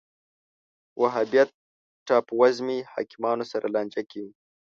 [1.01, 1.49] وهابیت
[2.07, 4.25] ټاپووزمې حاکمانو سره لانجه کې و